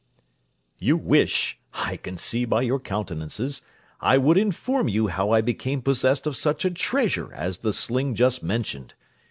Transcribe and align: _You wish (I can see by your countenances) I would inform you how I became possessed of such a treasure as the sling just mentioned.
_You 0.79 0.97
wish 0.97 1.59
(I 1.75 1.95
can 1.95 2.17
see 2.17 2.43
by 2.43 2.63
your 2.63 2.79
countenances) 2.79 3.61
I 3.99 4.17
would 4.17 4.35
inform 4.35 4.87
you 4.87 5.09
how 5.09 5.29
I 5.29 5.41
became 5.41 5.83
possessed 5.83 6.25
of 6.25 6.35
such 6.35 6.65
a 6.65 6.71
treasure 6.71 7.31
as 7.35 7.59
the 7.59 7.71
sling 7.71 8.15
just 8.15 8.41
mentioned. 8.41 8.95